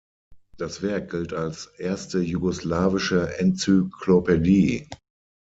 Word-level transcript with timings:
Das 0.57 0.81
Werk 0.81 1.11
gilt 1.11 1.31
als 1.31 1.67
erste 1.77 2.21
jugoslawische 2.21 3.37
Enzyklopädie. 3.37 4.87